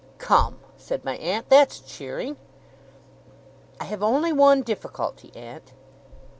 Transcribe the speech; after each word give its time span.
'Come!' 0.17 0.57
said 0.77 1.05
my 1.05 1.15
aunt. 1.17 1.47
'That's 1.49 1.79
cheering!' 1.79 2.35
'I 3.79 3.83
have 3.83 4.01
only 4.01 4.33
one 4.33 4.63
difficulty, 4.63 5.31
aunt. 5.35 5.73